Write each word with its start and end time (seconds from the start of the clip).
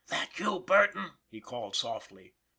"That 0.07 0.39
you, 0.39 0.59
Burton?" 0.59 1.11
he 1.29 1.39
called 1.41 1.75
softly. 1.75 2.33